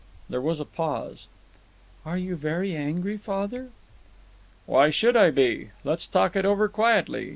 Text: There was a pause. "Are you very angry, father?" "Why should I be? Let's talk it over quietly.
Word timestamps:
There 0.31 0.41
was 0.41 0.59
a 0.59 0.65
pause. 0.65 1.27
"Are 2.07 2.17
you 2.17 2.35
very 2.35 2.75
angry, 2.75 3.17
father?" 3.17 3.69
"Why 4.65 4.89
should 4.89 5.15
I 5.15 5.29
be? 5.29 5.69
Let's 5.83 6.07
talk 6.07 6.35
it 6.35 6.43
over 6.43 6.67
quietly. 6.67 7.29